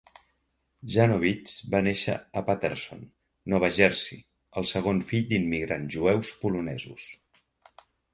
[0.91, 3.03] Janowitz va néixer a Paterson,
[3.53, 4.19] Nova Jersey,
[4.63, 7.05] el segon fill d'immigrants jueus polonesos.